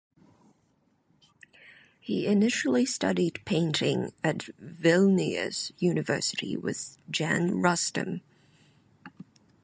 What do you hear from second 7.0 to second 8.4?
Jan Rustem.